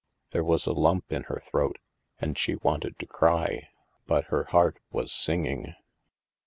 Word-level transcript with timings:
There 0.31 0.43
was 0.43 0.65
a 0.65 0.73
lump 0.73 1.13
in 1.13 1.25
her 1.25 1.43
throat, 1.45 1.77
and 2.19 2.35
she 2.35 2.55
wanted 2.55 2.97
to 2.97 3.05
cry, 3.05 3.67
but 4.07 4.25
her 4.33 4.45
heart 4.45 4.79
was 4.89 5.11
singing. 5.11 5.75